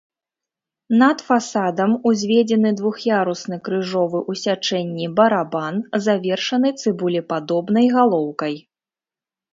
Над 1.01 1.17
фасадам 1.27 1.91
узведзены 2.11 2.71
двух'ярусны 2.79 3.59
крыжовы 3.69 4.19
ў 4.21 4.33
сячэнні 4.45 5.05
барабан, 5.21 5.75
завершаны 6.07 6.69
цыбулепадобнай 6.83 7.85
галоўкай. 7.99 8.55